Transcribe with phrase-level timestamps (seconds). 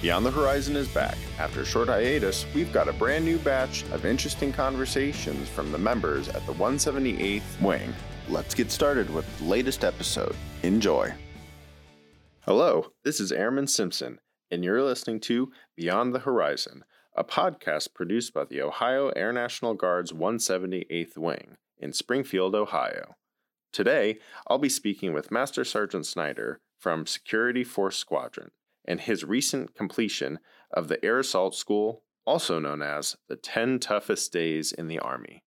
[0.00, 1.18] Beyond the Horizon is back.
[1.38, 5.76] After a short hiatus, we've got a brand new batch of interesting conversations from the
[5.76, 7.92] members at the 178th Wing.
[8.26, 10.34] Let's get started with the latest episode.
[10.62, 11.12] Enjoy.
[12.46, 18.32] Hello, this is Airman Simpson, and you're listening to Beyond the Horizon, a podcast produced
[18.32, 23.16] by the Ohio Air National Guard's 178th Wing in Springfield, Ohio.
[23.70, 28.50] Today, I'll be speaking with Master Sergeant Snyder from Security Force Squadron
[28.84, 30.38] and his recent completion
[30.72, 35.42] of the Air Assault School, also known as the 10 Toughest Days in the Army.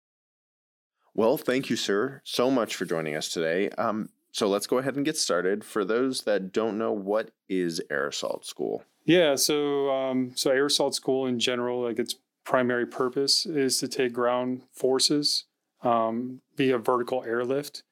[1.14, 3.70] Well, thank you, sir, so much for joining us today.
[3.72, 5.64] Um, so let's go ahead and get started.
[5.64, 8.84] For those that don't know, what is Air Assault School?
[9.06, 13.88] Yeah, so um, so Air Assault School in general, like its primary purpose is to
[13.88, 15.46] take ground forces
[15.84, 17.84] um, via vertical airlift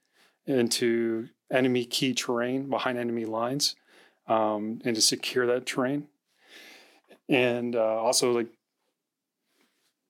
[0.46, 3.76] into enemy key terrain behind enemy lines
[4.28, 6.08] um, and to secure that terrain.
[7.30, 8.48] And uh, also, like,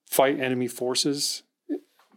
[0.10, 1.44] fight enemy forces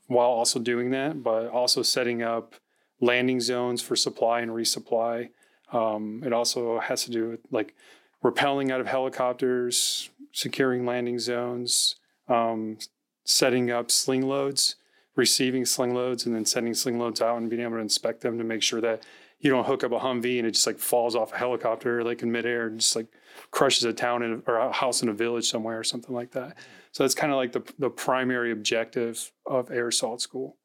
[0.06, 2.54] while also doing that, but also setting up
[3.00, 5.30] landing zones for supply and resupply.
[5.72, 7.74] Um, it also has to do with like
[8.22, 11.96] rappelling out of helicopters, securing landing zones,
[12.28, 12.78] um,
[13.24, 14.76] setting up sling loads
[15.16, 18.38] receiving sling loads and then sending sling loads out and being able to inspect them
[18.38, 19.02] to make sure that
[19.40, 22.22] you don't hook up a Humvee and it just like falls off a helicopter like
[22.22, 23.06] in midair and just like
[23.50, 26.56] crushes a town in, or a house in a village somewhere or something like that.
[26.92, 30.56] So that's kind of like the the primary objective of air assault school.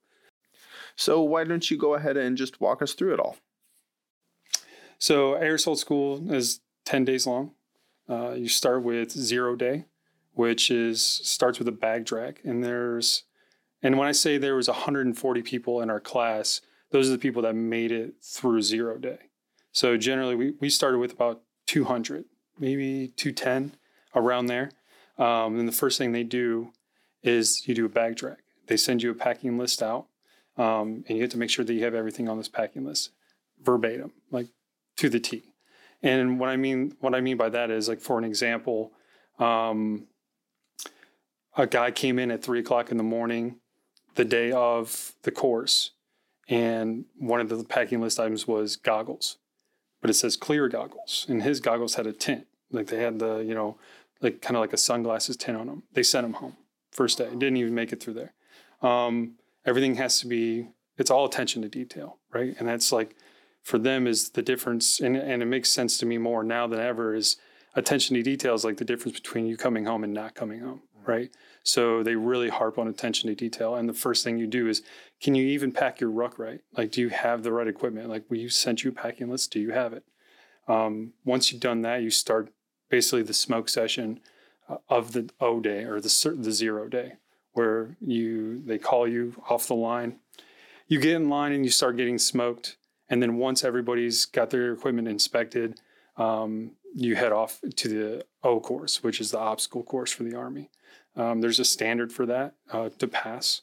[0.98, 3.38] So why don't you go ahead and just walk us through it all?
[4.98, 7.52] So air assault school is ten days long.
[8.09, 9.86] Uh, you start with zero day,
[10.34, 13.23] which is starts with a bag drag, and there's
[13.81, 16.62] and when I say there was 140 people in our class,
[16.95, 19.17] those are the people that made it through zero day.
[19.73, 22.23] So generally, we, we started with about 200,
[22.57, 23.77] maybe 210,
[24.15, 24.71] around there.
[25.17, 26.71] Um, and the first thing they do
[27.21, 28.38] is you do a bag drag.
[28.67, 30.07] They send you a packing list out,
[30.55, 33.09] um, and you have to make sure that you have everything on this packing list
[33.61, 34.47] verbatim, like
[34.95, 35.44] to the T.
[36.01, 38.94] And what I mean, what I mean by that is, like for an example,
[39.38, 40.07] um,
[41.57, 43.57] a guy came in at three o'clock in the morning
[44.16, 45.91] the day of the course,
[46.47, 49.38] and one of the packing list items was goggles,
[50.01, 53.39] but it says clear goggles, and his goggles had a tint, like they had the
[53.39, 53.78] you know,
[54.22, 55.84] like kind of like a sunglasses tint on them.
[55.94, 56.57] They sent him home
[56.91, 58.34] first day, didn't even make it through there.
[58.81, 59.35] Um,
[59.66, 62.55] everything has to be it's all attention to detail, right?
[62.57, 63.16] And that's like
[63.61, 66.79] for them is the difference, and and it makes sense to me more now than
[66.79, 67.38] ever is
[67.75, 70.81] attention to detail is like the difference between you coming home and not coming home,
[71.07, 71.29] right?
[71.63, 73.75] So they really harp on attention to detail.
[73.75, 74.83] And the first thing you do is,
[75.21, 76.61] can you even pack your ruck right?
[76.77, 78.09] Like, do you have the right equipment?
[78.09, 79.51] Like, we sent you a packing list.
[79.51, 80.03] Do you have it?
[80.67, 82.51] Um, once you've done that, you start
[82.89, 84.19] basically the smoke session
[84.69, 87.13] uh, of the O day or the the zero day,
[87.53, 90.19] where you they call you off the line.
[90.87, 92.77] You get in line and you start getting smoked.
[93.09, 95.79] And then once everybody's got their equipment inspected,
[96.17, 100.35] um, you head off to the O course, which is the obstacle course for the
[100.35, 100.69] Army.
[101.16, 103.62] Um, there's a standard for that uh, to pass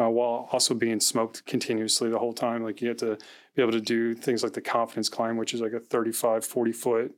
[0.00, 2.62] uh, while also being smoked continuously the whole time.
[2.62, 3.18] Like you have to
[3.54, 6.72] be able to do things like the confidence climb, which is like a 35, 40
[6.72, 7.14] foot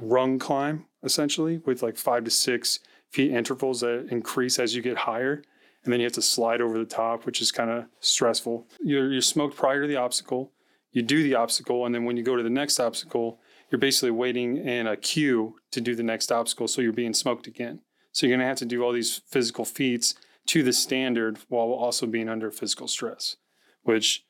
[0.00, 2.80] rung climb, essentially, with like five to six
[3.10, 5.42] feet intervals that increase as you get higher.
[5.84, 8.66] And then you have to slide over the top, which is kind of stressful.
[8.82, 10.52] You're, you're smoked prior to the obstacle.
[10.92, 11.86] You do the obstacle.
[11.86, 13.40] And then when you go to the next obstacle,
[13.70, 16.68] you're basically waiting in a queue to do the next obstacle.
[16.68, 17.80] So you're being smoked again.
[18.12, 20.14] So you're going to have to do all these physical feats
[20.46, 23.36] to the standard while also being under physical stress,
[23.82, 24.24] which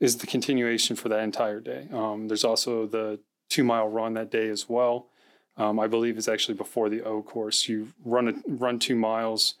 [0.00, 1.88] is the continuation for that entire day.
[1.92, 5.08] Um, there's also the two mile run that day as well.
[5.56, 7.68] Um, I believe it's actually before the O course.
[7.68, 9.54] You run a, run two miles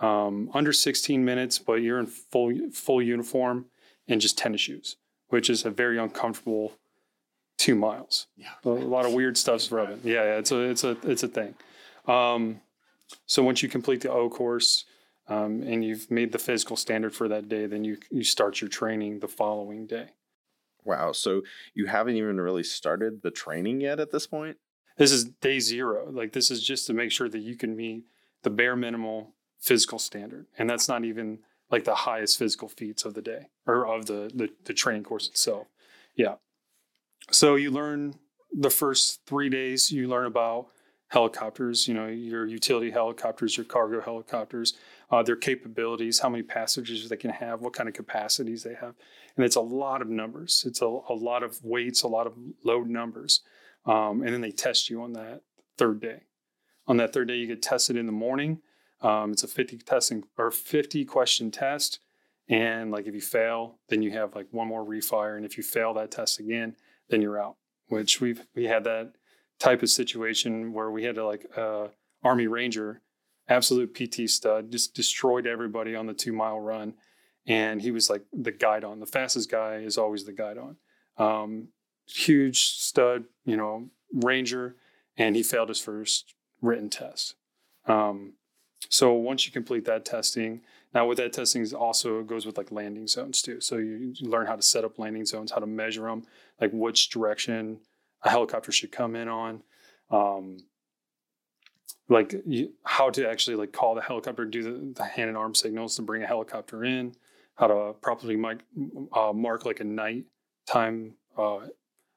[0.00, 3.66] um, under 16 minutes, but you're in full full uniform
[4.08, 4.96] and just tennis shoes,
[5.28, 6.72] which is a very uncomfortable
[7.58, 8.26] two miles.
[8.36, 10.00] Yeah, a, a lot of weird stuff's rubbing.
[10.04, 11.54] Yeah, yeah, it's a it's a it's a thing.
[12.08, 12.60] Um,
[13.26, 14.84] so once you complete the O course
[15.28, 18.68] um, and you've made the physical standard for that day, then you you start your
[18.68, 20.10] training the following day.
[20.84, 21.12] Wow.
[21.12, 21.42] So
[21.74, 24.56] you haven't even really started the training yet at this point?
[24.96, 26.10] This is day zero.
[26.10, 28.04] Like this is just to make sure that you can meet
[28.42, 30.46] the bare minimal physical standard.
[30.58, 31.38] And that's not even
[31.70, 35.28] like the highest physical feats of the day or of the, the, the training course
[35.28, 35.68] itself.
[36.16, 36.34] Yeah.
[37.30, 38.16] So you learn
[38.52, 40.66] the first three days, you learn about
[41.12, 44.72] helicopters, you know, your utility helicopters, your cargo helicopters,
[45.10, 48.94] uh, their capabilities, how many passengers they can have, what kind of capacities they have.
[49.36, 50.64] And it's a lot of numbers.
[50.66, 52.32] It's a, a lot of weights, a lot of
[52.64, 53.42] load numbers.
[53.84, 55.42] Um, and then they test you on that
[55.76, 56.22] third day.
[56.86, 58.62] On that third day, you get tested in the morning.
[59.02, 62.00] Um, it's a 50 testing or 50 question test.
[62.48, 65.36] And like if you fail, then you have like one more refire.
[65.36, 66.74] And if you fail that test again,
[67.10, 67.56] then you're out.
[67.88, 69.12] Which we've we had that
[69.62, 71.86] type of situation where we had to like uh,
[72.24, 73.00] Army Ranger,
[73.48, 76.94] absolute PT stud, just destroyed everybody on the two mile run.
[77.46, 79.00] And he was like the guidon.
[79.00, 80.76] The fastest guy is always the guidon.
[81.16, 81.68] Um,
[82.06, 84.76] huge stud, you know, Ranger,
[85.16, 87.34] and he failed his first written test.
[87.86, 88.34] Um,
[88.88, 90.62] so once you complete that testing,
[90.92, 93.60] now with that testing is also goes with like landing zones too.
[93.60, 96.24] So you learn how to set up landing zones, how to measure them,
[96.60, 97.78] like which direction
[98.24, 99.62] a helicopter should come in on,
[100.10, 100.58] um,
[102.08, 105.54] like you, how to actually like call the helicopter, do the, the, hand and arm
[105.54, 107.14] signals to bring a helicopter in,
[107.54, 108.60] how to properly mark,
[109.12, 110.24] uh, mark like a night
[110.66, 111.60] time, uh,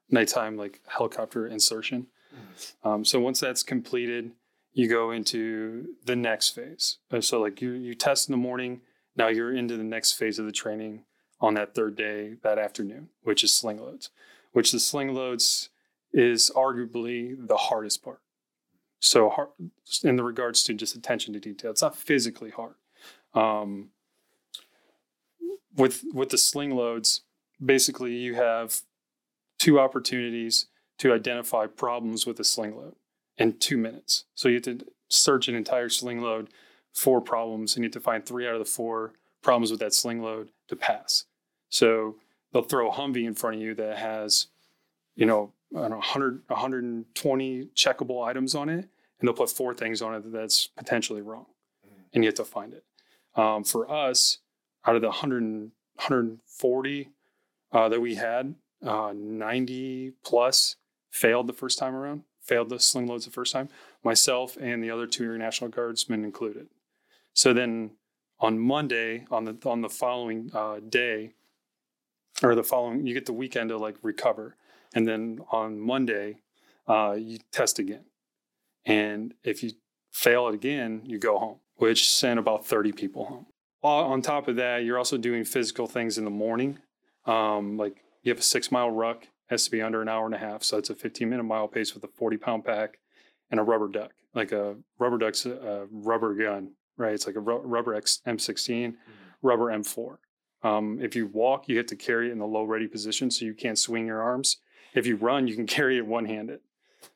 [0.09, 2.07] nighttime like helicopter insertion.
[2.33, 2.87] Mm-hmm.
[2.87, 4.31] Um, so once that's completed,
[4.73, 6.97] you go into the next phase.
[7.11, 8.81] Uh, so like you you test in the morning,
[9.15, 11.05] now you're into the next phase of the training
[11.39, 14.09] on that third day that afternoon, which is sling loads.
[14.51, 15.69] Which the sling loads
[16.15, 18.21] is arguably the hardest part.
[18.99, 19.49] So hard
[20.03, 22.75] in the regards to just attention to detail, it's not physically hard.
[23.33, 23.89] Um,
[25.75, 27.21] with with the sling loads,
[27.63, 28.81] basically you have
[29.59, 30.67] two opportunities
[30.99, 32.95] to identify problems with a sling load
[33.37, 34.23] in two minutes.
[34.33, 36.49] So you have to search an entire sling load
[36.93, 39.93] for problems and you have to find three out of the four problems with that
[39.93, 41.25] sling load to pass.
[41.69, 42.15] So
[42.53, 44.47] they'll throw a Humvee in front of you that has,
[45.13, 48.89] you know, I don't know, 100, 120 checkable items on it,
[49.19, 51.45] and they'll put four things on it that's potentially wrong,
[51.85, 52.01] mm-hmm.
[52.13, 52.83] and you have to find it.
[53.35, 54.39] Um, for us,
[54.85, 57.09] out of the 100, 140
[57.71, 60.75] uh, that we had, uh, 90 plus
[61.09, 63.69] failed the first time around failed the sling loads the first time,
[64.03, 66.67] myself and the other two Air National guardsmen included.
[67.33, 67.91] So then
[68.39, 71.33] on Monday, on the on the following uh, day,
[72.43, 74.55] or the following, you get the weekend to like recover,
[74.95, 76.37] and then on Monday,
[76.87, 78.05] uh, you test again,
[78.85, 79.71] and if you
[80.11, 83.45] fail it again, you go home, which sent about thirty people home.
[83.83, 86.79] On top of that, you're also doing physical things in the morning,
[87.27, 90.35] um, like you have a six mile ruck has to be under an hour and
[90.35, 90.63] a half.
[90.63, 92.99] So it's a 15 minute mile pace with a 40 pound pack
[93.51, 94.11] and a rubber duck.
[94.33, 97.13] Like a rubber duck's a rubber gun, right?
[97.13, 98.97] It's like a rubber X, M16, mm-hmm.
[99.41, 100.17] rubber M4.
[100.63, 103.45] Um, if you walk, you have to carry it in the low ready position so
[103.45, 104.57] you can't swing your arms.
[104.95, 106.61] If you run, you can carry it one handed.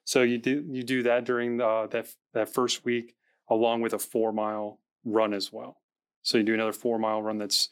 [0.03, 3.15] So you do you do that during the, that that first week,
[3.49, 5.77] along with a four mile run as well.
[6.21, 7.69] So you do another four mile run that's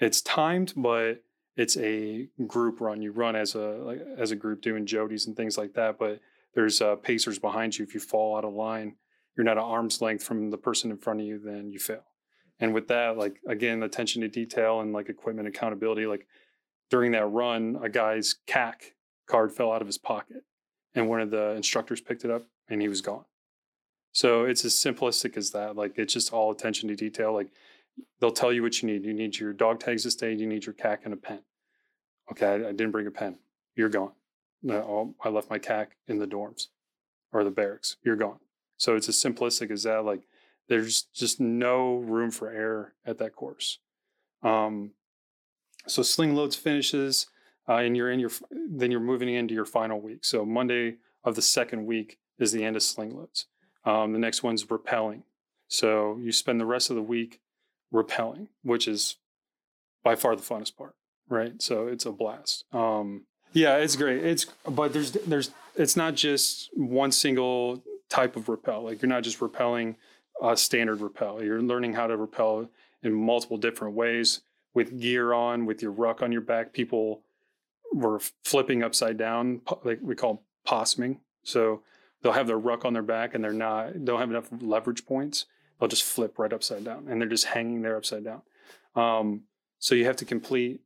[0.00, 1.22] it's timed, but
[1.56, 3.02] it's a group run.
[3.02, 5.98] You run as a like, as a group doing jodies and things like that.
[5.98, 6.20] But
[6.54, 7.84] there's uh, pacers behind you.
[7.84, 8.96] If you fall out of line,
[9.36, 12.04] you're not at arm's length from the person in front of you, then you fail.
[12.60, 16.06] And with that, like again, attention to detail and like equipment accountability.
[16.06, 16.26] Like
[16.90, 18.92] during that run, a guy's CAC
[19.28, 20.44] card fell out of his pocket,
[20.94, 23.24] and one of the instructors picked it up, and he was gone.
[24.12, 25.76] So it's as simplistic as that.
[25.76, 27.32] Like it's just all attention to detail.
[27.32, 27.48] Like
[28.20, 29.04] they'll tell you what you need.
[29.04, 30.32] You need your dog tags to stay.
[30.32, 31.40] You need your CAC and a pen.
[32.32, 33.38] Okay, I, I didn't bring a pen.
[33.76, 34.12] You're gone.
[34.62, 36.68] No, I left my CAC in the dorms
[37.32, 37.96] or the barracks.
[38.02, 38.40] You're gone.
[38.76, 40.04] So it's as simplistic as that.
[40.04, 40.22] Like
[40.68, 43.78] there's just no room for error at that course.
[44.42, 44.92] Um,
[45.86, 47.26] so sling loads finishes,
[47.68, 50.24] uh, and you're in your then you're moving into your final week.
[50.24, 53.46] So Monday of the second week is the end of sling loads.
[53.84, 55.22] Um, the next one's rappelling.
[55.68, 57.40] So you spend the rest of the week
[57.92, 59.16] rappelling, which is
[60.02, 60.94] by far the funnest part
[61.28, 61.60] right?
[61.60, 62.64] So it's a blast.
[62.72, 64.24] Um, yeah, it's great.
[64.24, 68.84] It's but there's there's it's not just one single type of rappel.
[68.84, 69.96] Like you're not just rappelling
[70.42, 71.42] a standard rappel.
[71.42, 72.70] You're learning how to rappel
[73.02, 74.40] in multiple different ways
[74.74, 76.72] with gear on, with your ruck on your back.
[76.72, 77.22] People
[77.92, 81.20] were flipping upside down, like we call possuming.
[81.42, 81.82] So
[82.22, 85.46] they'll have their ruck on their back and they're not don't have enough leverage points.
[85.78, 88.42] They'll just flip right upside down and they're just hanging there upside down.
[88.94, 89.42] Um,
[89.78, 90.80] so you have to complete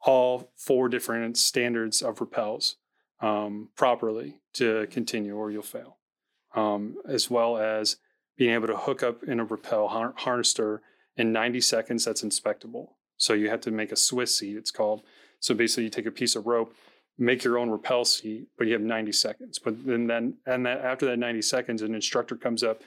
[0.00, 2.76] all four different standards of rappels
[3.20, 5.98] um, properly to continue, or you'll fail.
[6.54, 7.96] Um, as well as
[8.36, 10.14] being able to hook up in a rappel har-
[11.16, 12.96] in 90 seconds that's inspectable.
[13.16, 15.02] So you have to make a Swiss seat, it's called.
[15.40, 16.74] So basically, you take a piece of rope,
[17.18, 19.58] make your own rappel seat, but you have 90 seconds.
[19.58, 22.82] But then, then and that after that 90 seconds, an instructor comes up,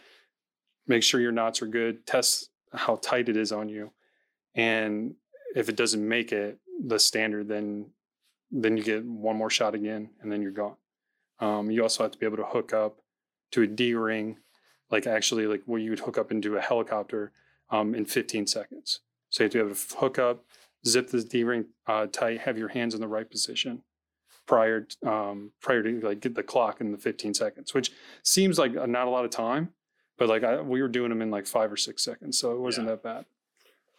[0.88, 3.92] make sure your knots are good, tests how tight it is on you,
[4.56, 5.16] and
[5.56, 7.88] if it doesn't make it, the standard, then
[8.52, 10.76] then you get one more shot again, and then you're gone.
[11.40, 12.98] Um, you also have to be able to hook up
[13.52, 14.38] to a D ring,
[14.90, 17.32] like actually like where you would hook up into a helicopter
[17.70, 19.02] um, in 15 seconds.
[19.30, 20.44] So you have to be able to hook up,
[20.88, 23.84] zip the D ring uh, tight, have your hands in the right position
[24.48, 27.92] prior um, prior to like get the clock in the 15 seconds, which
[28.24, 29.70] seems like not a lot of time,
[30.18, 32.60] but like I, we were doing them in like five or six seconds, so it
[32.60, 32.96] wasn't Yeah.
[32.96, 33.26] that bad.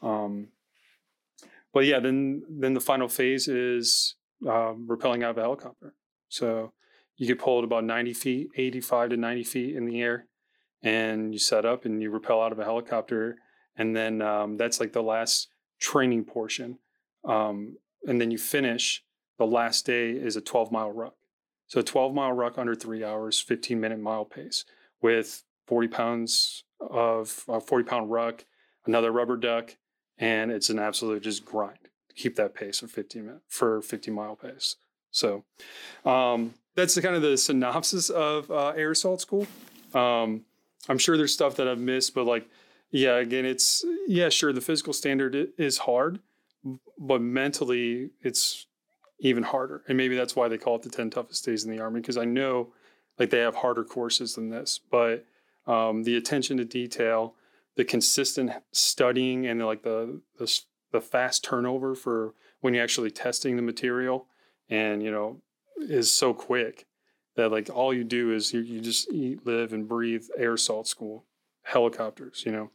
[0.03, 0.49] Um,
[1.73, 5.95] but yeah, then then the final phase is um, rappelling out of a helicopter.
[6.29, 6.73] So
[7.17, 10.27] you get pulled about 90 feet, 85 to 90 feet in the air,
[10.83, 13.37] and you set up and you rappel out of a helicopter,
[13.77, 15.49] and then um, that's like the last
[15.81, 16.79] training portion,
[17.25, 19.03] um, and then you finish.
[19.39, 21.15] The last day is a 12 mile ruck.
[21.67, 24.65] So a 12 mile ruck under three hours, 15 minute mile pace
[25.01, 28.45] with 40 pounds of uh, 40 pound ruck,
[28.87, 29.77] another rubber duck,
[30.19, 31.79] and it's an absolute just grind.
[32.17, 34.77] Keep that pace of 15 minute for 50 mile pace.
[35.11, 35.45] So
[36.05, 39.47] um, that's the kind of the synopsis of uh, air assault school.
[39.95, 40.43] Um,
[40.89, 42.49] I'm sure there's stuff that I've missed, but like,
[42.91, 46.21] yeah, again, it's yeah, sure, the physical standard is hard,
[46.99, 48.67] but mentally it's
[49.21, 49.83] even harder.
[49.87, 52.17] And maybe that's why they call it the 10 toughest days in the army because
[52.17, 52.73] I know
[53.19, 55.27] like they have harder courses than this, but
[55.67, 57.35] um, the attention to detail,
[57.77, 60.61] the consistent studying, and like the, the
[60.93, 64.27] the fast turnover for when you're actually testing the material,
[64.69, 65.41] and you know,
[65.79, 66.87] is so quick
[67.37, 70.89] that like all you do is you, you just eat, live, and breathe air assault
[70.89, 71.25] school,
[71.63, 72.71] helicopters, you know,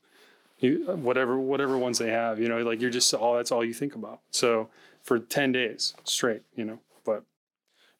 [0.65, 3.73] you whatever whatever ones they have, you know, like you're just all that's all you
[3.73, 4.19] think about.
[4.31, 4.69] So
[5.03, 7.23] for ten days straight, you know, but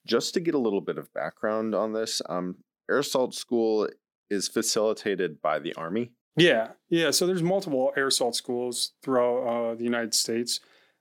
[0.05, 2.57] Just to get a little bit of background on this, um,
[2.89, 3.89] Air Assault School
[4.29, 6.11] is facilitated by the Army.
[6.37, 7.11] Yeah, yeah.
[7.11, 10.59] So there's multiple air assault schools throughout uh, the United States.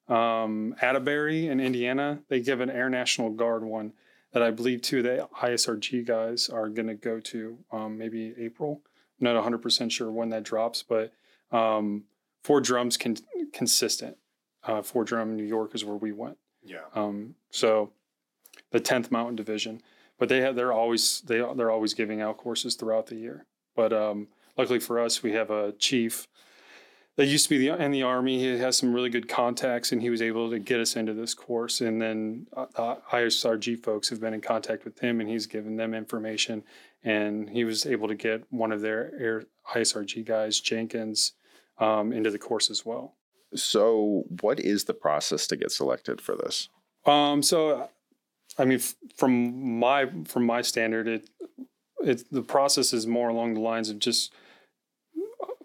[0.09, 3.95] Um, Atterbury in Indiana, they give an Air National Guard one
[4.33, 8.35] that I believe two of the ISRG guys are going to go to um, maybe
[8.39, 8.83] April.
[9.21, 11.13] I'm not 100% sure when that drops, but
[11.53, 12.05] um,
[12.43, 13.17] Fort Drum's con-
[13.53, 14.17] consistent.
[14.63, 16.39] Uh, Fort Drum, New York is where we went.
[16.63, 16.85] Yeah.
[16.95, 17.93] Um, so
[18.71, 19.83] the 10th Mountain Division,
[20.19, 23.45] but they have they're always they they're always giving out courses throughout the year.
[23.77, 26.27] But um, luckily for us, we have a chief
[27.17, 28.39] that used to be the, in the army.
[28.39, 31.35] He has some really good contacts, and he was able to get us into this
[31.35, 31.81] course.
[31.81, 35.77] And then uh, the ISRG folks have been in contact with him, and he's given
[35.77, 36.65] them information.
[37.05, 39.45] And he was able to get one of their air
[39.75, 41.33] ISRG guys, Jenkins,
[41.79, 43.15] um, into the course as well.
[43.55, 46.69] So, what is the process to get selected for this?
[47.07, 47.89] Um, so,
[48.59, 51.31] I mean, f- from my from my standard, it
[52.03, 54.33] it the process is more along the lines of just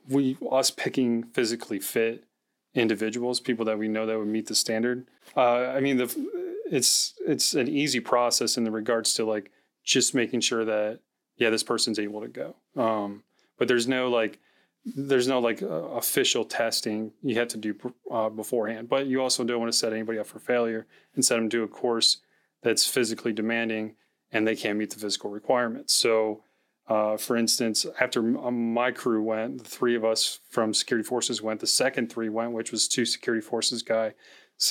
[0.08, 2.26] we us picking physically fit
[2.76, 5.08] individuals, people that we know that would meet the standard.
[5.36, 6.16] Uh, I mean, the
[6.72, 9.52] it's it's an easy process in the regards to like
[9.84, 11.00] just making sure that
[11.40, 12.56] yeah, this person's able to go.
[12.76, 13.24] Um,
[13.58, 14.40] but there's no like
[14.86, 17.76] there's no like uh, official testing you have to do
[18.12, 18.90] uh, beforehand.
[18.90, 21.64] But you also don't want to set anybody up for failure and set them to
[21.64, 22.18] a course
[22.62, 23.96] that's physically demanding
[24.32, 25.94] and they can't meet the physical requirements.
[25.94, 26.44] So,
[26.88, 31.42] uh, for instance, after m- my crew went, the three of us from security forces
[31.42, 31.60] went.
[31.60, 34.14] The second three went, which was two security forces guy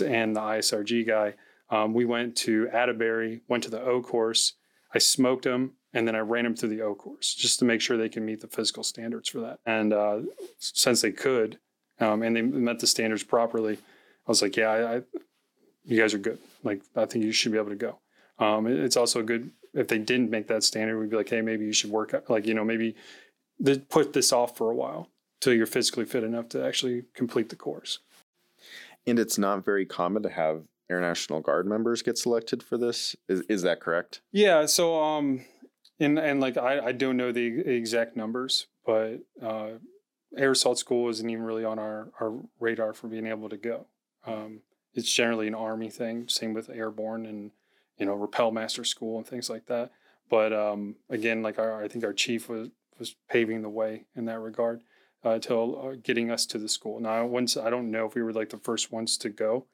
[0.04, 1.34] and the ISRG guy.
[1.70, 4.54] Um, we went to Atterbury, went to the O course.
[4.94, 7.80] I smoked them, and then I ran them through the O course just to make
[7.80, 9.58] sure they can meet the physical standards for that.
[9.66, 10.20] And uh,
[10.58, 11.58] since they could,
[12.00, 13.78] um, and they met the standards properly, I
[14.30, 15.02] was like, yeah, I, I,
[15.84, 16.38] you guys are good.
[16.62, 17.98] Like, I think you should be able to go.
[18.38, 21.40] Um, it- it's also good if they didn't make that standard, we'd be like, hey,
[21.40, 22.94] maybe you should work, out- like, you know, maybe
[23.88, 25.08] put this off for a while
[25.40, 27.98] till you're physically fit enough to actually complete the course.
[29.06, 33.14] And it's not very common to have Air National Guard members get selected for this.
[33.28, 34.20] Is, is that correct?
[34.32, 34.66] Yeah.
[34.66, 35.44] So, um,
[36.00, 39.72] and and like I, I don't know the exact numbers, but uh,
[40.36, 43.86] air assault school isn't even really on our our radar for being able to go.
[44.26, 44.60] Um,
[44.94, 46.28] it's generally an army thing.
[46.28, 47.50] Same with airborne and
[47.98, 49.90] you know rappel master school and things like that.
[50.30, 54.24] But um, again, like our, I think our chief was was paving the way in
[54.26, 54.82] that regard
[55.24, 57.00] uh, to uh, getting us to the school.
[57.00, 59.66] Now, once I don't know if we were like the first ones to go,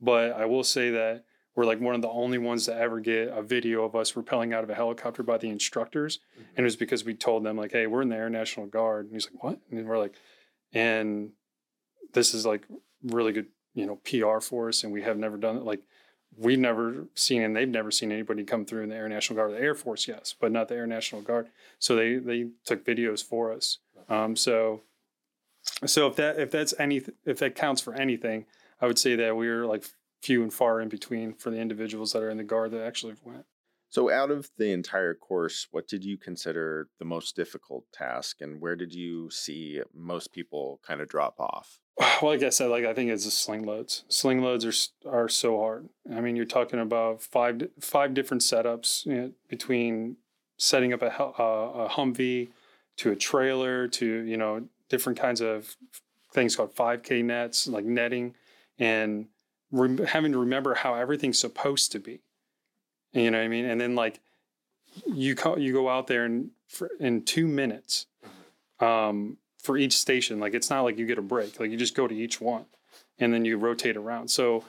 [0.00, 1.24] but I will say that
[1.54, 4.54] we're like one of the only ones to ever get a video of us rappelling
[4.54, 6.20] out of a helicopter by the instructors.
[6.56, 9.06] And it was because we told them, like, hey, we're in the Air National Guard.
[9.06, 9.58] And he's like, what?
[9.70, 10.14] And we're like,
[10.72, 11.30] and
[12.14, 12.62] this is like
[13.04, 14.82] really good, you know, PR for us.
[14.82, 15.64] And we have never done it.
[15.64, 15.82] Like,
[16.38, 19.52] we've never seen, and they've never seen anybody come through in the Air National Guard,
[19.52, 21.48] the Air Force, yes, but not the Air National Guard.
[21.78, 23.78] So they, they took videos for us.
[24.08, 24.80] Um, so,
[25.84, 28.46] so if that, if that's any, if that counts for anything,
[28.80, 29.84] I would say that we're like
[30.22, 33.14] few and far in between for the individuals that are in the guard that actually
[33.24, 33.44] went.
[33.88, 38.58] So, out of the entire course, what did you consider the most difficult task, and
[38.58, 41.78] where did you see most people kind of drop off?
[42.22, 44.04] Well, like I said, like I think it's the sling loads.
[44.08, 45.88] Sling loads are are so hard.
[46.10, 50.16] I mean, you're talking about five five different setups you know, between
[50.56, 52.48] setting up a, uh, a Humvee
[52.98, 55.76] to a trailer to you know different kinds of
[56.32, 58.34] things called 5K nets, like netting,
[58.78, 59.26] and
[60.06, 62.20] having to remember how everything's supposed to be.
[63.12, 63.64] You know what I mean?
[63.64, 64.20] And then like
[65.06, 68.06] you co- you go out there and for, in two minutes
[68.80, 70.40] um, for each station.
[70.40, 71.58] Like it's not like you get a break.
[71.60, 72.66] Like you just go to each one,
[73.18, 74.28] and then you rotate around.
[74.28, 74.64] So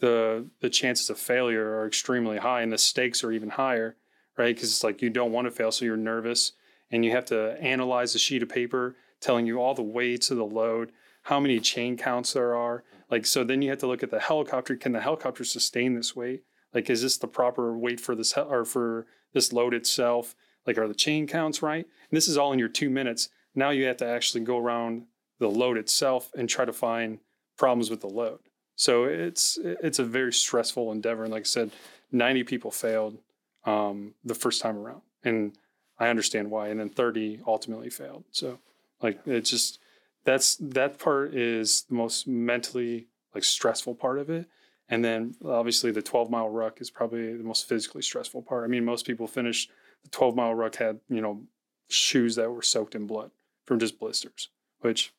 [0.00, 3.96] the the chances of failure are extremely high, and the stakes are even higher,
[4.36, 4.54] right?
[4.54, 6.52] Because it's like you don't want to fail, so you're nervous,
[6.90, 10.36] and you have to analyze a sheet of paper telling you all the weights of
[10.36, 12.84] the load, how many chain counts there are.
[13.10, 14.76] Like so, then you have to look at the helicopter.
[14.76, 16.42] Can the helicopter sustain this weight?
[16.74, 20.34] Like, is this the proper weight for this or for this load itself?
[20.66, 21.84] Like, are the chain counts right?
[21.84, 23.28] And this is all in your two minutes.
[23.54, 25.06] Now you have to actually go around
[25.38, 27.20] the load itself and try to find
[27.56, 28.40] problems with the load.
[28.74, 31.24] So it's it's a very stressful endeavor.
[31.24, 31.70] And like I said,
[32.12, 33.18] 90 people failed
[33.64, 35.56] um, the first time around, and
[35.98, 36.68] I understand why.
[36.68, 38.24] And then 30 ultimately failed.
[38.30, 38.58] So
[39.00, 39.78] like it's just
[40.26, 44.46] that's that part is the most mentally like stressful part of it
[44.88, 48.64] and then obviously the 12 mile ruck is probably the most physically stressful part.
[48.64, 49.68] I mean, most people finish
[50.02, 51.42] the 12 mile ruck had, you know,
[51.88, 53.30] shoes that were soaked in blood
[53.64, 54.48] from just blisters,
[54.80, 55.12] which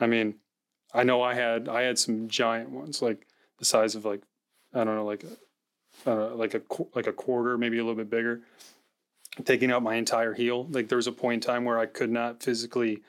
[0.00, 0.36] I mean,
[0.94, 3.26] I know I had, I had some giant ones, like
[3.58, 4.22] the size of like,
[4.72, 5.24] I don't know, like,
[6.06, 6.62] uh, like a,
[6.94, 8.40] like a quarter, maybe a little bit bigger,
[9.44, 10.66] taking out my entire heel.
[10.70, 13.02] Like there was a point in time where I could not physically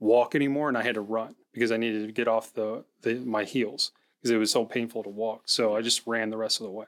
[0.00, 3.16] walk anymore and I had to run because I needed to get off the, the
[3.16, 5.42] my heels because it was so painful to walk.
[5.46, 6.86] So I just ran the rest of the way.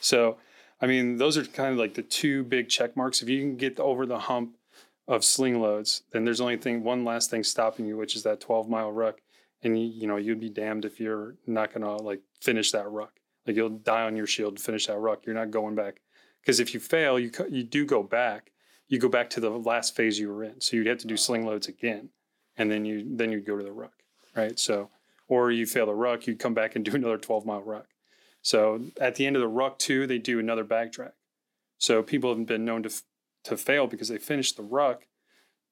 [0.00, 0.38] So,
[0.80, 3.22] I mean, those are kind of like the two big check marks.
[3.22, 4.56] If you can get over the hump
[5.06, 8.40] of sling loads, then there's only thing one last thing stopping you, which is that
[8.40, 9.20] 12 mile ruck.
[9.62, 13.12] And you, you know, you'd be damned if you're not gonna like finish that ruck.
[13.46, 15.26] Like you'll die on your shield to finish that ruck.
[15.26, 16.00] You're not going back
[16.42, 18.52] because if you fail, you you do go back.
[18.86, 20.60] You go back to the last phase you were in.
[20.60, 22.10] So you'd have to do sling loads again,
[22.58, 23.94] and then you then you'd go to the ruck,
[24.36, 24.58] right?
[24.58, 24.90] So
[25.28, 27.86] or you fail the ruck, you come back and do another 12 mile ruck.
[28.42, 31.12] So at the end of the ruck two, they do another drag.
[31.78, 32.90] So people have been known to
[33.44, 35.06] to fail because they finished the ruck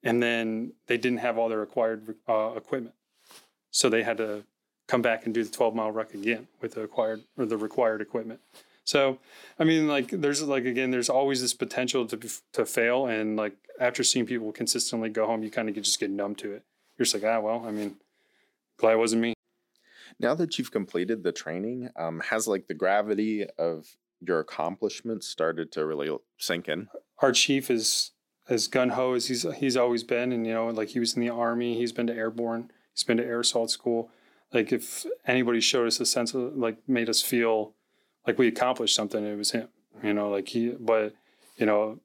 [0.03, 2.95] and then they didn't have all their acquired uh, equipment.
[3.71, 4.43] So they had to
[4.87, 8.01] come back and do the 12 mile ruck again with the acquired or the required
[8.01, 8.39] equipment.
[8.83, 9.19] So,
[9.59, 12.17] I mean, like, there's like again, there's always this potential to
[12.53, 16.09] to fail, and like after seeing people consistently go home, you kind of just get
[16.09, 16.63] numb to it.
[16.97, 17.97] You're just like, ah, well, I mean,
[18.77, 19.33] glad it wasn't me.
[20.19, 23.85] Now that you've completed the training, um, has like the gravity of
[24.19, 26.87] your accomplishments started to really sink in?
[27.19, 28.11] Our chief is
[28.49, 31.21] as gun ho as he's he's always been, and you know, like he was in
[31.21, 34.09] the army, he's been to airborne, he's been to air assault school.
[34.53, 37.73] Like if anybody showed us a sense of like made us feel
[38.25, 39.67] like we accomplished something, it was him.
[40.03, 41.13] You know, like he, but
[41.57, 41.99] you know,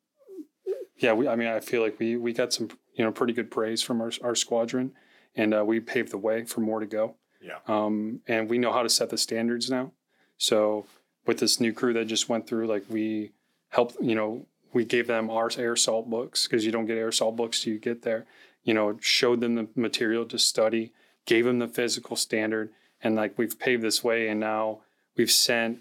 [0.96, 1.28] yeah, we.
[1.28, 4.00] I mean, I feel like we we got some you know pretty good praise from
[4.00, 4.92] our our squadron,
[5.35, 7.16] and uh, we paved the way for more to go.
[7.40, 7.59] Yeah.
[7.66, 9.92] Um, and we know how to set the standards now.
[10.38, 10.87] So
[11.26, 13.33] with this new crew that just went through, like we
[13.68, 17.09] helped, you know, we gave them our air assault books because you don't get air
[17.09, 18.26] assault books till you get there.
[18.64, 20.92] You know, showed them the material to study,
[21.26, 22.70] gave them the physical standard,
[23.02, 24.28] and like we've paved this way.
[24.28, 24.81] And now
[25.16, 25.81] we've sent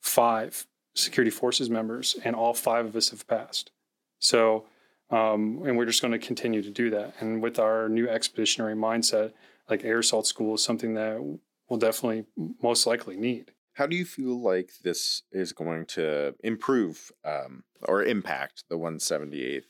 [0.00, 3.70] five security forces members, and all five of us have passed.
[4.18, 4.66] So,
[5.12, 7.14] um, and we're just going to continue to do that.
[7.20, 9.32] And with our new expeditionary mindset,
[9.68, 11.20] like air assault school is something that
[11.68, 12.24] we'll definitely
[12.62, 13.52] most likely need.
[13.74, 19.62] How do you feel like this is going to improve um, or impact the 178th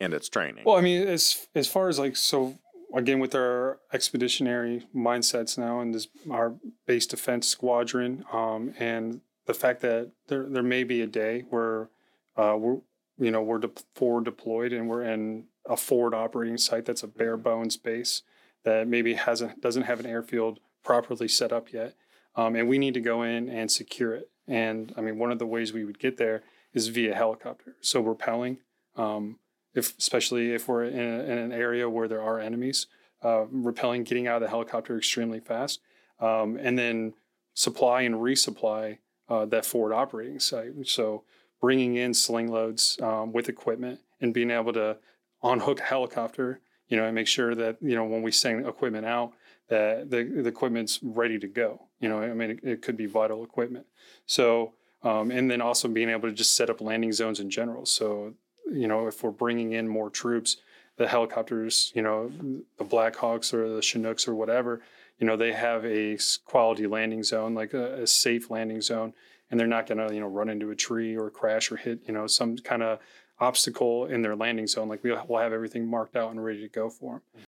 [0.00, 0.64] and its training?
[0.66, 2.58] Well, I mean, as as far as like so
[2.94, 6.56] again with our expeditionary mindsets now and this our
[6.86, 11.88] base defense squadron, um, and the fact that there there may be a day where
[12.36, 12.78] uh, we're
[13.18, 17.08] you know we're de- forward deployed and we're in a forward operating site that's a
[17.08, 18.22] bare bones base
[18.64, 21.94] that maybe hasn't doesn't have an airfield properly set up yet,
[22.36, 24.30] um, and we need to go in and secure it.
[24.46, 27.76] And I mean, one of the ways we would get there is via helicopter.
[27.80, 28.58] So rappelling,
[28.96, 29.38] um,
[29.74, 32.86] if especially if we're in, a, in, an area where there are enemies,
[33.22, 35.80] uh, rappelling, getting out of the helicopter extremely fast,
[36.20, 37.14] um, and then
[37.54, 38.98] supply and resupply
[39.28, 40.72] uh, that forward operating site.
[40.84, 41.24] So
[41.62, 44.98] bringing in sling loads um, with equipment and being able to
[45.42, 46.60] unhook a helicopter
[46.92, 49.32] you know, and make sure that, you know, when we send equipment out,
[49.68, 51.80] that the, the equipment's ready to go.
[52.00, 53.86] You know, I mean, it, it could be vital equipment.
[54.26, 57.86] So um, and then also being able to just set up landing zones in general.
[57.86, 58.34] So,
[58.70, 60.58] you know, if we're bringing in more troops,
[60.98, 62.30] the helicopters, you know,
[62.76, 64.82] the Black Hawks or the Chinooks or whatever,
[65.18, 69.14] you know, they have a quality landing zone, like a, a safe landing zone,
[69.52, 72.00] and they're not going to, you know, run into a tree or crash or hit,
[72.06, 72.98] you know, some kind of
[73.38, 74.88] obstacle in their landing zone.
[74.88, 77.44] Like we'll, we'll have everything marked out and ready to go for them.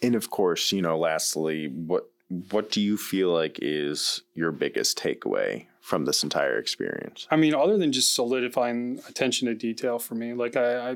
[0.00, 2.08] And of course, you know, lastly, what
[2.48, 7.26] what do you feel like is your biggest takeaway from this entire experience?
[7.28, 10.90] I mean, other than just solidifying attention to detail for me, like I,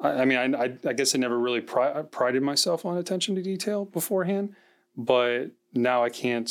[0.00, 3.42] I, I mean, I, I guess I never really pri- prided myself on attention to
[3.42, 4.56] detail beforehand,
[4.96, 6.50] but now I can't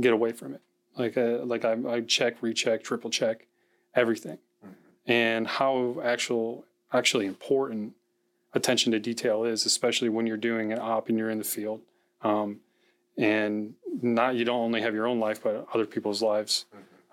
[0.00, 0.60] get away from it.
[0.96, 3.46] Like, uh, like I, I check, recheck, triple check,
[3.94, 5.10] everything, mm-hmm.
[5.10, 7.94] and how actual, actually important
[8.54, 11.80] attention to detail is, especially when you're doing an op and you're in the field.
[12.22, 12.60] Um,
[13.16, 16.66] and not you don't only have your own life, but other people's lives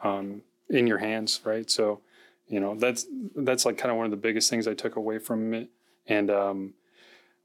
[0.03, 1.69] um, in your hands, right?
[1.69, 2.01] So,
[2.47, 5.19] you know, that's that's like kind of one of the biggest things I took away
[5.19, 5.69] from it.
[6.07, 6.73] And um,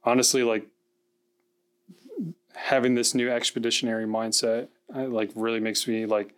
[0.04, 0.66] honestly, like
[2.54, 6.34] having this new expeditionary mindset, I, like really makes me like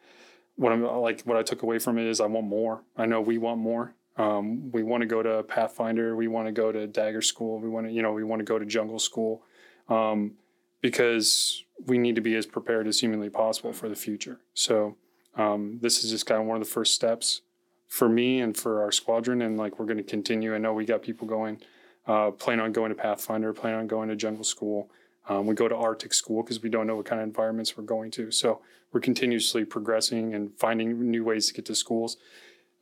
[0.56, 2.82] what I'm like what I took away from it is I want more.
[2.96, 3.94] I know we want more.
[4.16, 6.16] Um, we want to go to Pathfinder.
[6.16, 7.60] We want to go to Dagger School.
[7.60, 9.42] We want to, you know, we want to go to Jungle School
[9.88, 10.32] um,
[10.80, 14.40] because we need to be as prepared as humanly possible for the future.
[14.54, 14.96] So
[15.36, 17.42] um, this is just kind of one of the first steps
[17.88, 20.54] for me and for our squadron, and like we're going to continue.
[20.54, 21.60] I know we got people going,
[22.06, 24.90] uh, plan on going to Pathfinder, plan on going to Jungle School.
[25.28, 27.84] Um, we go to Arctic School because we don't know what kind of environments we're
[27.84, 28.30] going to.
[28.30, 28.60] So
[28.92, 32.16] we're continuously progressing and finding new ways to get to schools.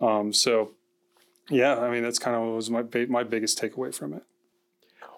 [0.00, 0.72] Um, so
[1.50, 4.22] yeah, I mean that's kind of was my my biggest takeaway from it.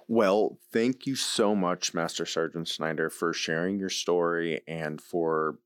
[0.09, 5.59] Well, thank you so much, Master Sergeant Snyder, for sharing your story and for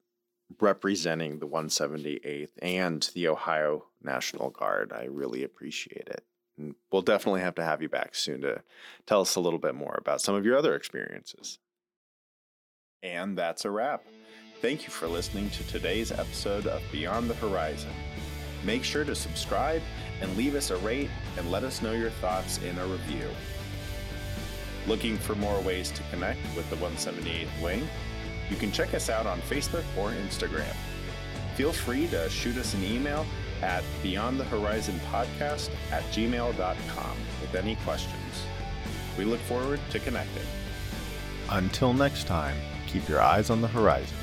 [0.59, 4.93] representing the 178th and the Ohio National Guard.
[4.93, 6.25] I really appreciate it.
[6.91, 8.63] We'll definitely have to have you back soon to
[9.07, 11.59] tell us a little bit more about some of your other experiences.
[13.03, 14.05] And that's a wrap.
[14.61, 17.93] Thank you for listening to today's episode of Beyond the Horizon.
[18.63, 19.81] Make sure to subscribe
[20.21, 23.29] and leave us a rate and let us know your thoughts in a review.
[24.87, 27.89] Looking for more ways to connect with the 178th Wing?
[28.51, 30.75] You can check us out on Facebook or Instagram.
[31.55, 33.25] Feel free to shoot us an email
[33.63, 38.47] at beyondthehorizonpodcast at gmail.com with any questions.
[39.19, 40.47] We look forward to connecting.
[41.51, 44.17] Until next time, keep your eyes on the horizon.